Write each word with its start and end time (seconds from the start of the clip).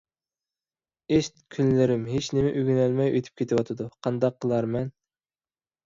ئىسىت، 1.17 1.43
كۈنلىرىم 1.57 2.09
ھېچنېمە 2.15 2.55
ئۆگىنەلمەي 2.57 3.15
ئۆتۈپ 3.21 3.39
كېتىۋاتىدۇ. 3.45 3.91
قانداق 4.05 4.43
قىلارمەن؟ 4.43 4.95